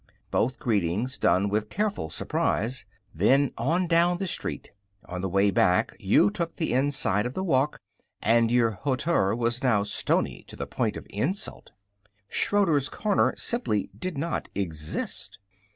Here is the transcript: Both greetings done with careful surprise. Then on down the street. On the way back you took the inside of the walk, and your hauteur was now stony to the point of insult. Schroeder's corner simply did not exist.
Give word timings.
Both 0.31 0.57
greetings 0.57 1.15
done 1.19 1.47
with 1.47 1.69
careful 1.69 2.09
surprise. 2.09 2.85
Then 3.13 3.51
on 3.55 3.85
down 3.85 4.17
the 4.17 4.25
street. 4.25 4.71
On 5.05 5.21
the 5.21 5.29
way 5.29 5.51
back 5.51 5.95
you 5.99 6.31
took 6.31 6.55
the 6.55 6.73
inside 6.73 7.27
of 7.27 7.35
the 7.35 7.43
walk, 7.43 7.79
and 8.19 8.49
your 8.49 8.71
hauteur 8.71 9.35
was 9.35 9.61
now 9.61 9.83
stony 9.83 10.41
to 10.47 10.55
the 10.55 10.65
point 10.65 10.97
of 10.97 11.05
insult. 11.11 11.69
Schroeder's 12.27 12.89
corner 12.89 13.35
simply 13.37 13.91
did 13.95 14.17
not 14.17 14.49
exist. 14.55 15.37